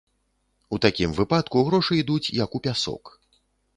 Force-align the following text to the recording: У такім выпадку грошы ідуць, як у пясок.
У 0.77 0.79
такім 0.85 1.13
выпадку 1.19 1.63
грошы 1.67 2.01
ідуць, 2.03 2.33
як 2.43 2.49
у 2.61 2.67
пясок. 2.69 3.03